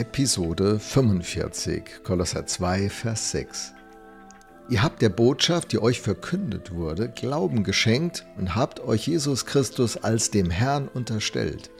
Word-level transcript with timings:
Episode 0.00 0.78
45, 0.78 2.02
Kolosser 2.04 2.46
2, 2.46 2.88
Vers 2.88 3.32
6. 3.32 3.74
Ihr 4.70 4.82
habt 4.82 5.02
der 5.02 5.10
Botschaft, 5.10 5.72
die 5.72 5.78
euch 5.78 6.00
verkündet 6.00 6.72
wurde, 6.72 7.10
Glauben 7.10 7.64
geschenkt 7.64 8.24
und 8.38 8.54
habt 8.54 8.80
euch 8.80 9.06
Jesus 9.06 9.44
Christus 9.44 9.98
als 9.98 10.30
dem 10.30 10.48
Herrn 10.48 10.88
unterstellt. 10.88 11.70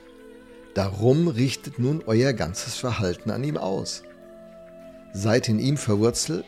Darum 0.75 1.29
richtet 1.29 1.79
nun 1.79 2.03
euer 2.05 2.33
ganzes 2.33 2.75
Verhalten 2.75 3.31
an 3.31 3.43
ihm 3.43 3.57
aus. 3.57 4.03
Seid 5.13 5.49
in 5.49 5.57
ihm 5.57 5.77
verwurzelt, 5.77 6.45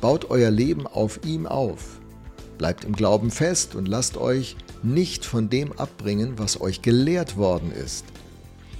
baut 0.00 0.30
euer 0.30 0.52
Leben 0.52 0.86
auf 0.86 1.18
ihm 1.24 1.48
auf. 1.48 1.98
Bleibt 2.58 2.84
im 2.84 2.92
Glauben 2.92 3.32
fest 3.32 3.74
und 3.74 3.88
lasst 3.88 4.16
euch 4.18 4.56
nicht 4.84 5.24
von 5.24 5.50
dem 5.50 5.72
abbringen, 5.72 6.34
was 6.38 6.60
euch 6.60 6.80
gelehrt 6.80 7.36
worden 7.36 7.72
ist. 7.72 8.04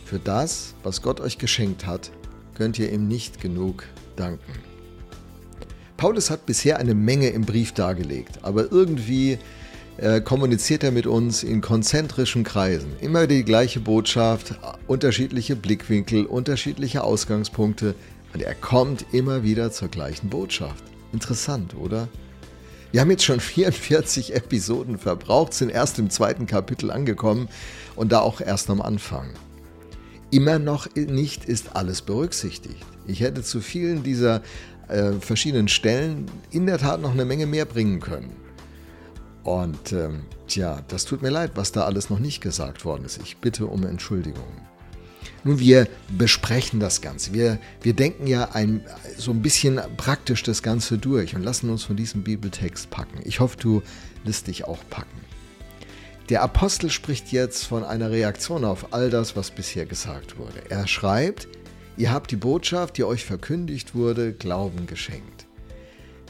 Für 0.05 0.21
das, 0.21 0.75
was 0.85 1.03
Gott 1.03 1.21
euch 1.21 1.37
geschenkt 1.37 1.85
hat, 1.85 2.13
könnt 2.59 2.79
ihr 2.79 2.93
ihm 2.93 3.07
nicht 3.07 3.41
genug 3.41 3.85
danken. 4.17 4.53
Paulus 5.97 6.29
hat 6.29 6.45
bisher 6.45 6.79
eine 6.79 6.95
Menge 6.95 7.29
im 7.29 7.43
Brief 7.43 7.73
dargelegt, 7.73 8.41
aber 8.43 8.71
irgendwie 8.71 9.39
äh, 9.97 10.21
kommuniziert 10.21 10.85
er 10.85 10.91
mit 10.91 11.07
uns 11.07 11.43
in 11.43 11.61
konzentrischen 11.61 12.45
Kreisen. 12.45 12.93
Immer 13.01 13.27
die 13.27 13.45
gleiche 13.45 13.81
Botschaft, 13.81 14.59
unterschiedliche 14.87 15.57
Blickwinkel, 15.57 16.27
unterschiedliche 16.27 17.03
Ausgangspunkte 17.03 17.95
und 18.35 18.43
er 18.43 18.55
kommt 18.55 19.07
immer 19.13 19.43
wieder 19.43 19.71
zur 19.71 19.89
gleichen 19.89 20.29
Botschaft. 20.29 20.85
Interessant, 21.13 21.75
oder? 21.77 22.09
Wir 22.91 23.01
haben 23.01 23.11
jetzt 23.11 23.25
schon 23.25 23.41
44 23.41 24.35
Episoden 24.35 24.99
verbraucht, 24.99 25.55
sind 25.55 25.71
erst 25.71 25.99
im 25.99 26.11
zweiten 26.11 26.47
Kapitel 26.47 26.91
angekommen 26.91 27.49
und 27.97 28.13
da 28.13 28.21
auch 28.21 28.41
erst 28.41 28.69
am 28.71 28.81
Anfang. 28.81 29.31
Immer 30.31 30.59
noch 30.59 30.95
nicht 30.95 31.47
ist 31.47 31.75
alles 31.75 32.03
berücksichtigt. 32.03 32.85
Ich 33.07 33.21
hätte 33.21 33.43
zu 33.43 33.61
vielen 33.61 34.03
dieser 34.03 34.43
äh, 34.89 35.13
verschiedenen 35.13 35.69
Stellen 35.69 36.27
in 36.51 36.67
der 36.67 36.79
Tat 36.79 37.01
noch 37.01 37.13
eine 37.13 37.25
Menge 37.25 37.47
mehr 37.47 37.65
bringen 37.65 38.01
können. 38.01 38.33
Und 39.43 39.93
ähm, 39.93 40.25
tja, 40.47 40.83
das 40.89 41.07
tut 41.07 41.23
mir 41.23 41.31
leid, 41.31 41.53
was 41.55 41.73
da 41.73 41.85
alles 41.85 42.11
noch 42.11 42.19
nicht 42.19 42.43
gesagt 42.43 42.85
worden 42.85 43.07
ist. 43.07 43.19
Ich 43.23 43.39
bitte 43.39 43.67
um 43.67 43.85
Entschuldigung. 43.87 44.45
Nun, 45.45 45.59
wir 45.59 45.89
besprechen 46.17 46.81
das 46.81 47.01
Ganze. 47.01 47.33
Wir, 47.33 47.59
wir 47.81 47.95
denken 47.95 48.27
ja 48.27 48.51
ein, 48.53 48.83
so 49.17 49.31
ein 49.31 49.41
bisschen 49.41 49.81
praktisch 49.97 50.43
das 50.43 50.63
Ganze 50.63 50.99
durch 50.99 51.35
und 51.35 51.43
lassen 51.43 51.71
uns 51.71 51.85
von 51.85 51.97
diesem 51.97 52.23
Bibeltext 52.23 52.91
packen. 52.91 53.21
Ich 53.25 53.41
hoffe, 53.41 53.57
du 53.57 53.83
lässt 54.25 54.49
dich 54.49 54.65
auch 54.65 54.81
packen. 54.91 55.21
Der 56.29 56.43
Apostel 56.43 56.91
spricht 56.91 57.33
jetzt 57.33 57.65
von 57.65 57.85
einer 57.85 58.11
Reaktion 58.11 58.65
auf 58.65 58.93
all 58.93 59.09
das, 59.09 59.35
was 59.35 59.51
bisher 59.51 59.87
gesagt 59.87 60.37
wurde. 60.37 60.63
Er 60.69 60.87
schreibt, 60.87 61.49
Ihr 61.97 62.13
habt 62.13 62.31
die 62.31 62.37
Botschaft, 62.37 62.97
die 62.97 63.05
euch 63.05 63.25
verkündigt 63.25 63.95
wurde, 63.95 64.33
Glauben 64.33 64.87
geschenkt. 64.87 65.47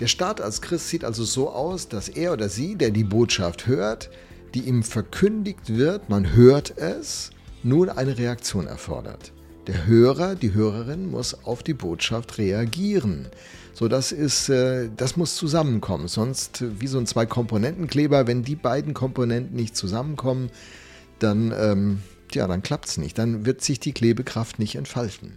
Der 0.01 0.07
Staat 0.07 0.41
als 0.41 0.63
Christ 0.63 0.89
sieht 0.89 1.05
also 1.05 1.25
so 1.25 1.51
aus, 1.51 1.89
dass 1.89 2.09
er 2.09 2.33
oder 2.33 2.49
sie, 2.49 2.77
der 2.77 2.91
die 2.91 3.05
Botschaft 3.05 3.67
hört, 3.67 4.09
die 4.55 4.61
ihm 4.61 4.83
verkündigt 4.83 5.77
wird, 5.77 6.09
man 6.09 6.33
hört 6.33 6.79
es, 6.79 7.31
nun 7.63 7.91
eine 7.91 8.17
Reaktion 8.17 8.67
erfordert. 8.67 9.33
Der 9.69 9.87
Hörer, 9.87 10.35
die 10.35 10.55
Hörerin 10.55 11.11
muss 11.11 11.45
auf 11.45 11.63
die 11.63 11.75
Botschaft 11.75 12.39
reagieren. 12.39 13.29
So, 13.75 13.87
das 13.87 14.13
ist, 14.13 14.49
äh, 14.49 14.89
das 14.97 15.19
muss 15.19 15.37
zusammenkommen. 15.37 16.09
Sonst 16.09 16.65
wie 16.81 16.87
so 16.87 16.99
ein 16.99 17.07
Zwei-Komponenten-Kleber, 17.07 18.27
wenn 18.27 18.43
die 18.43 18.57
beiden 18.57 18.95
Komponenten 18.95 19.55
nicht 19.55 19.77
zusammenkommen, 19.77 20.49
dann, 21.19 21.53
ähm, 21.55 22.03
ja, 22.33 22.47
dann 22.47 22.63
klappt 22.63 22.87
es 22.87 22.97
nicht. 22.97 23.19
Dann 23.19 23.45
wird 23.45 23.61
sich 23.61 23.79
die 23.79 23.93
Klebekraft 23.93 24.59
nicht 24.59 24.75
entfalten. 24.75 25.37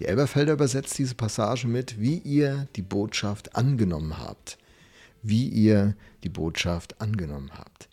Die 0.00 0.06
Elberfelder 0.06 0.54
übersetzt 0.54 0.98
diese 0.98 1.14
Passage 1.14 1.68
mit, 1.68 2.00
wie 2.00 2.16
ihr 2.16 2.68
die 2.74 2.82
Botschaft 2.82 3.54
angenommen 3.54 4.18
habt. 4.18 4.56
Wie 5.22 5.46
ihr 5.46 5.94
die 6.24 6.30
Botschaft 6.30 7.02
angenommen 7.02 7.50
habt. 7.52 7.90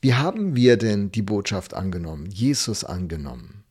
Wie 0.00 0.14
haben 0.14 0.56
wir 0.56 0.78
denn 0.78 1.12
die 1.12 1.20
Botschaft 1.20 1.74
angenommen, 1.74 2.30
Jesus 2.30 2.82
angenommen? 2.82 3.61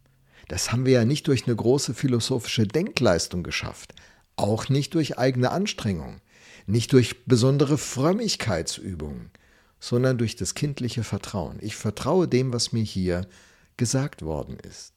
Das 0.52 0.74
haben 0.74 0.86
wir 0.86 0.92
ja 0.92 1.06
nicht 1.06 1.30
durch 1.30 1.48
eine 1.48 1.56
große 1.56 1.94
philosophische 1.94 2.68
Denkleistung 2.68 3.42
geschafft, 3.42 3.94
auch 4.36 4.68
nicht 4.68 4.94
durch 4.96 5.18
eigene 5.18 5.50
Anstrengung, 5.50 6.20
nicht 6.66 6.92
durch 6.92 7.26
besondere 7.26 7.78
Frömmigkeitsübungen, 7.78 9.30
sondern 9.80 10.18
durch 10.18 10.36
das 10.36 10.54
kindliche 10.54 11.06
Vertrauen. 11.06 11.58
Ich 11.62 11.78
vertraue 11.78 12.28
dem, 12.28 12.52
was 12.52 12.74
mir 12.74 12.84
hier 12.84 13.30
gesagt 13.78 14.24
worden 14.24 14.58
ist. 14.70 14.92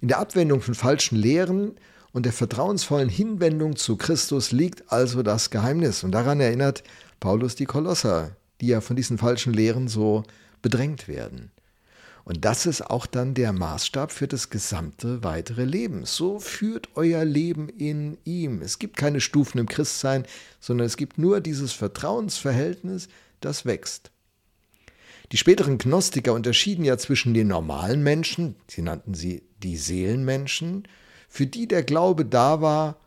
In 0.00 0.06
der 0.06 0.20
Abwendung 0.20 0.60
von 0.60 0.76
falschen 0.76 1.16
Lehren 1.16 1.74
und 2.12 2.24
der 2.24 2.32
vertrauensvollen 2.32 3.08
Hinwendung 3.08 3.74
zu 3.74 3.96
Christus 3.96 4.52
liegt 4.52 4.92
also 4.92 5.24
das 5.24 5.50
Geheimnis. 5.50 6.04
Und 6.04 6.12
daran 6.12 6.38
erinnert 6.38 6.84
Paulus 7.18 7.56
die 7.56 7.66
Kolosser, 7.66 8.36
die 8.60 8.68
ja 8.68 8.80
von 8.80 8.94
diesen 8.94 9.18
falschen 9.18 9.52
Lehren 9.52 9.88
so 9.88 10.22
bedrängt 10.62 11.08
werden. 11.08 11.50
Und 12.24 12.46
das 12.46 12.64
ist 12.64 12.80
auch 12.80 13.04
dann 13.04 13.34
der 13.34 13.52
Maßstab 13.52 14.10
für 14.10 14.26
das 14.26 14.48
gesamte 14.48 15.22
weitere 15.22 15.64
Leben. 15.64 16.06
So 16.06 16.38
führt 16.40 16.88
euer 16.94 17.24
Leben 17.24 17.68
in 17.68 18.16
ihm. 18.24 18.62
Es 18.62 18.78
gibt 18.78 18.96
keine 18.96 19.20
Stufen 19.20 19.58
im 19.58 19.68
Christsein, 19.68 20.24
sondern 20.58 20.86
es 20.86 20.96
gibt 20.96 21.18
nur 21.18 21.40
dieses 21.40 21.72
Vertrauensverhältnis, 21.72 23.08
das 23.40 23.66
wächst. 23.66 24.10
Die 25.32 25.36
späteren 25.36 25.78
Gnostiker 25.78 26.32
unterschieden 26.32 26.84
ja 26.84 26.96
zwischen 26.96 27.34
den 27.34 27.48
normalen 27.48 28.02
Menschen, 28.02 28.56
sie 28.68 28.82
nannten 28.82 29.14
sie 29.14 29.42
die 29.62 29.76
Seelenmenschen, 29.76 30.88
für 31.28 31.46
die 31.46 31.68
der 31.68 31.82
Glaube 31.82 32.24
da 32.24 32.60
war, 32.60 33.00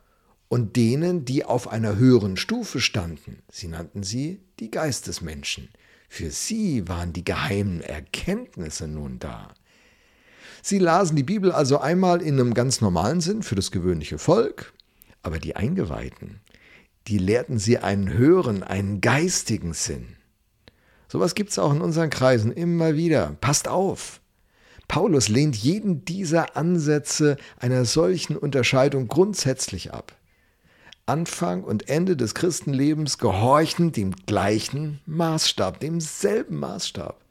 und 0.48 0.76
denen, 0.76 1.24
die 1.24 1.44
auf 1.44 1.68
einer 1.68 1.96
höheren 1.96 2.36
Stufe 2.36 2.80
standen, 2.80 3.42
sie 3.50 3.68
nannten 3.68 4.02
sie 4.02 4.40
die 4.60 4.70
Geistesmenschen. 4.70 5.68
Für 6.08 6.30
sie 6.30 6.88
waren 6.88 7.12
die 7.12 7.24
geheimen 7.24 7.80
Erkenntnisse 7.80 8.88
nun 8.88 9.18
da. 9.18 9.54
Sie 10.62 10.78
lasen 10.78 11.16
die 11.16 11.22
Bibel 11.22 11.52
also 11.52 11.78
einmal 11.78 12.20
in 12.22 12.40
einem 12.40 12.54
ganz 12.54 12.80
normalen 12.80 13.20
Sinn 13.20 13.42
für 13.42 13.54
das 13.54 13.70
gewöhnliche 13.70 14.18
Volk, 14.18 14.72
aber 15.22 15.38
die 15.38 15.54
Eingeweihten, 15.54 16.40
die 17.06 17.18
lehrten 17.18 17.58
sie 17.58 17.78
einen 17.78 18.12
höheren, 18.12 18.62
einen 18.62 19.00
geistigen 19.00 19.72
Sinn. 19.72 20.16
Sowas 21.08 21.34
gibt 21.34 21.50
es 21.50 21.58
auch 21.58 21.72
in 21.72 21.80
unseren 21.80 22.10
Kreisen 22.10 22.52
immer 22.52 22.96
wieder. 22.96 23.36
Passt 23.40 23.68
auf! 23.68 24.20
Paulus 24.88 25.28
lehnt 25.28 25.54
jeden 25.54 26.04
dieser 26.06 26.56
Ansätze 26.56 27.36
einer 27.58 27.84
solchen 27.84 28.36
Unterscheidung 28.36 29.06
grundsätzlich 29.06 29.92
ab. 29.92 30.17
Anfang 31.08 31.64
und 31.64 31.88
Ende 31.88 32.18
des 32.18 32.34
Christenlebens 32.34 33.16
gehorchen 33.16 33.92
dem 33.92 34.14
gleichen 34.26 35.00
Maßstab, 35.06 35.80
demselben 35.80 36.58
Maßstab. 36.58 37.24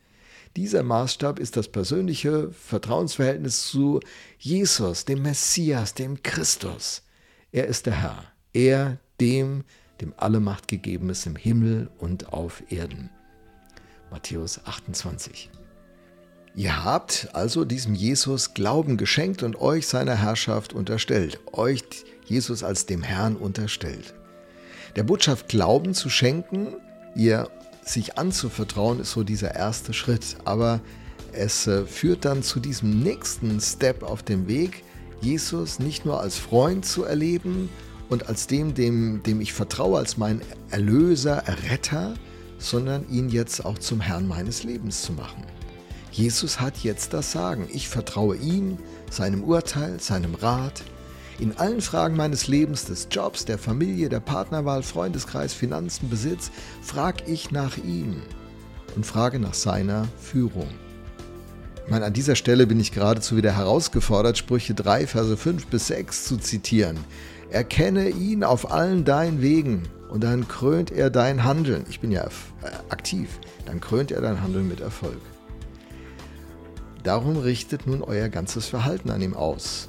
Dieser 0.56 0.82
Maßstab 0.82 1.38
ist 1.38 1.58
das 1.58 1.68
persönliche 1.68 2.50
Vertrauensverhältnis 2.52 3.68
zu 3.68 4.00
Jesus, 4.40 5.06
dem 5.06 5.22
Messias, 5.22 5.94
dem 5.94 6.24
Christus. 6.24 7.04
Er 7.52 7.68
ist 7.68 7.86
der 7.86 8.02
Herr, 8.02 8.24
er 8.52 8.98
dem, 9.22 9.64
dem 10.02 10.16
alle 10.18 10.40
Macht 10.40 10.68
gegeben 10.68 11.12
ist 11.12 11.28
im 11.28 11.36
Himmel 11.36 11.92
und 12.00 12.34
auf 12.34 12.64
Erden. 12.72 13.12
Matthäus 14.10 14.60
28. 14.66 15.52
Ihr 16.58 16.84
habt 16.84 17.30
also 17.34 17.66
diesem 17.66 17.94
Jesus 17.94 18.56
Glauben 18.56 18.98
geschenkt 18.98 19.44
und 19.44 19.62
euch 19.62 19.86
seiner 19.86 20.16
Herrschaft 20.16 20.74
unterstellt, 20.74 21.40
euch 21.52 21.84
Jesus 22.26 22.64
als 22.64 22.88
dem 22.88 23.04
Herrn 23.04 23.36
unterstellt. 23.36 24.16
Der 24.96 25.04
Botschaft 25.04 25.50
Glauben 25.50 25.94
zu 25.94 26.10
schenken, 26.10 26.74
ihr 27.16 27.48
sich 27.86 28.18
anzuvertrauen, 28.18 29.00
ist 29.00 29.12
so 29.12 29.22
dieser 29.22 29.54
erste 29.54 29.94
Schritt. 29.94 30.36
Aber 30.46 30.82
es 31.32 31.68
äh, 31.68 31.86
führt 31.86 32.26
dann 32.26 32.42
zu 32.42 32.60
diesem 32.60 33.04
nächsten 33.04 33.62
Step 33.62 34.02
auf 34.02 34.24
dem 34.24 34.48
Weg, 34.48 34.84
Jesus 35.22 35.78
nicht 35.78 36.06
nur 36.06 36.22
als 36.22 36.40
Freund 36.40 36.88
zu 36.88 37.04
erleben 37.04 37.70
und 38.10 38.30
als 38.30 38.48
dem, 38.48 38.74
dem, 38.74 39.22
dem 39.22 39.42
ich 39.42 39.54
vertraue, 39.54 40.00
als 40.00 40.18
mein 40.18 40.42
Erlöser, 40.72 41.38
Erretter, 41.46 42.16
sondern 42.58 43.08
ihn 43.12 43.30
jetzt 43.30 43.64
auch 43.64 43.78
zum 43.78 44.02
Herrn 44.02 44.28
meines 44.28 44.64
Lebens 44.64 45.04
zu 45.04 45.14
machen. 45.14 45.44
Jesus 46.18 46.60
hat 46.60 46.80
jetzt 46.80 47.14
das 47.14 47.32
Sagen. 47.32 47.68
Ich 47.72 47.90
vertraue 47.90 48.36
ihm, 48.38 48.80
seinem 49.12 49.44
Urteil, 49.44 50.00
seinem 50.00 50.34
Rat. 50.34 50.82
In 51.38 51.56
allen 51.60 51.80
Fragen 51.80 52.16
meines 52.16 52.48
Lebens, 52.48 52.86
des 52.86 53.08
Jobs, 53.12 53.46
der 53.46 53.60
Familie, 53.60 54.10
der 54.10 54.20
Partnerwahl, 54.20 54.82
Freundeskreis, 54.82 55.54
Finanzen, 55.54 56.10
Besitz, 56.10 56.50
frage 56.82 57.24
ich 57.28 57.52
nach 57.52 57.78
ihm 57.78 58.24
und 58.96 59.06
frage 59.06 59.38
nach 59.38 59.54
seiner 59.54 60.08
Führung. 60.20 60.70
Ich 61.86 61.92
meine, 61.92 62.06
an 62.06 62.14
dieser 62.14 62.36
Stelle 62.36 62.66
bin 62.66 62.80
ich 62.80 62.92
geradezu 62.92 63.38
wieder 63.38 63.56
herausgefordert, 63.56 64.40
Sprüche 64.40 64.74
3, 64.74 65.06
Verse 65.06 65.38
5 65.38 65.68
bis 65.68 65.86
6 65.86 66.26
zu 66.26 66.38
zitieren. 66.38 66.98
Erkenne 67.52 68.10
ihn 68.10 68.44
auf 68.44 68.72
allen 68.72 69.06
deinen 69.06 69.44
Wegen 69.44 69.84
und 70.10 70.24
dann 70.24 70.48
krönt 70.48 70.90
er 70.90 71.12
dein 71.12 71.44
Handeln. 71.44 71.86
Ich 71.92 72.00
bin 72.00 72.10
ja 72.10 72.24
äh, 72.24 72.72
aktiv. 72.90 73.30
Dann 73.68 73.80
krönt 73.80 74.12
er 74.12 74.22
dein 74.22 74.42
Handeln 74.42 74.68
mit 74.68 74.80
Erfolg. 74.80 75.20
Darum 77.08 77.38
richtet 77.38 77.88
nun 77.88 78.02
euer 78.02 78.28
ganzes 78.28 78.66
Verhalten 78.66 79.12
an 79.12 79.22
ihm 79.22 79.34
aus. 79.34 79.88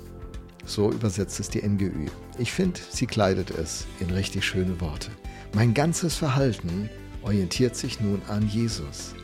So 0.65 0.93
übersetzt 0.93 1.41
es 1.41 1.49
die 1.49 1.69
NGÜ. 1.69 2.07
Ich 2.39 2.53
finde, 2.53 2.79
sie 2.91 3.07
kleidet 3.07 3.51
es 3.51 3.87
in 3.99 4.11
richtig 4.11 4.45
schöne 4.45 4.81
Worte. 4.81 5.11
Mein 5.53 5.75
ganzes 5.75 6.15
Verhalten 6.15 6.89
orientiert 7.25 7.75
sich 7.75 7.99
nun 7.99 8.23
an 8.29 8.47
Jesus. 8.47 9.17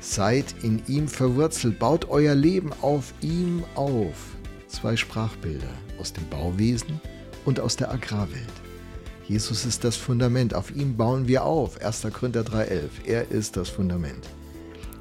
Seid 0.00 0.54
in 0.62 0.82
ihm 0.88 1.06
verwurzelt, 1.06 1.78
baut 1.78 2.08
euer 2.08 2.34
Leben 2.34 2.70
auf 2.80 3.12
ihm 3.20 3.62
auf. 3.74 4.16
Zwei 4.68 4.96
Sprachbilder 4.96 5.68
aus 6.00 6.14
dem 6.14 6.26
Bauwesen 6.30 6.98
und 7.44 7.60
aus 7.60 7.76
der 7.76 7.92
Agrarwelt. 7.92 8.54
Jesus 9.28 9.66
ist 9.66 9.84
das 9.84 9.96
Fundament, 9.96 10.54
auf 10.54 10.74
ihm 10.74 10.96
bauen 10.96 11.28
wir 11.28 11.44
auf. 11.44 11.78
1. 11.82 12.06
Korinther 12.10 12.40
3,11. 12.40 12.88
Er 13.04 13.30
ist 13.30 13.58
das 13.58 13.68
Fundament. 13.68 14.30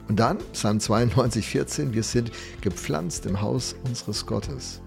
Und 0.07 0.19
dann, 0.19 0.37
Psalm 0.51 0.79
92, 0.79 1.47
14, 1.47 1.93
wir 1.93 2.03
sind 2.03 2.31
gepflanzt 2.61 3.25
im 3.25 3.41
Haus 3.41 3.75
unseres 3.85 4.25
Gottes. 4.25 4.81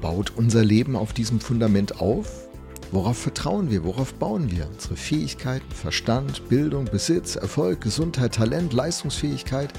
Baut 0.00 0.32
unser 0.36 0.64
Leben 0.64 0.96
auf 0.96 1.12
diesem 1.12 1.40
Fundament 1.40 2.00
auf? 2.00 2.48
Worauf 2.90 3.18
vertrauen 3.18 3.70
wir? 3.70 3.84
Worauf 3.84 4.14
bauen 4.14 4.50
wir? 4.50 4.68
Unsere 4.72 4.96
Fähigkeiten, 4.96 5.70
Verstand, 5.72 6.48
Bildung, 6.48 6.86
Besitz, 6.86 7.36
Erfolg, 7.36 7.82
Gesundheit, 7.82 8.34
Talent, 8.34 8.72
Leistungsfähigkeit. 8.72 9.72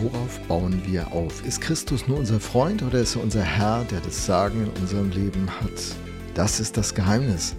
Worauf 0.00 0.40
bauen 0.48 0.82
wir 0.86 1.12
auf? 1.12 1.44
Ist 1.46 1.60
Christus 1.60 2.08
nur 2.08 2.18
unser 2.18 2.40
Freund 2.40 2.82
oder 2.82 3.00
ist 3.00 3.16
er 3.16 3.22
unser 3.22 3.42
Herr, 3.42 3.84
der 3.84 4.00
das 4.00 4.26
Sagen 4.26 4.64
in 4.64 4.82
unserem 4.82 5.10
Leben 5.10 5.48
hat? 5.60 5.96
Das 6.34 6.60
ist 6.60 6.76
das 6.76 6.94
Geheimnis. 6.94 7.54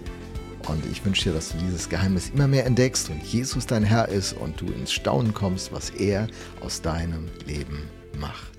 Und 0.66 0.84
ich 0.90 1.04
wünsche 1.04 1.24
dir, 1.24 1.34
dass 1.34 1.50
du 1.50 1.58
dieses 1.58 1.88
Geheimnis 1.88 2.30
immer 2.30 2.48
mehr 2.48 2.64
entdeckst 2.64 3.10
und 3.10 3.22
Jesus 3.22 3.66
dein 3.66 3.82
Herr 3.82 4.08
ist 4.08 4.32
und 4.32 4.60
du 4.60 4.66
ins 4.66 4.92
Staunen 4.92 5.34
kommst, 5.34 5.72
was 5.72 5.90
er 5.90 6.26
aus 6.60 6.80
deinem 6.80 7.28
Leben 7.46 7.90
macht. 8.18 8.53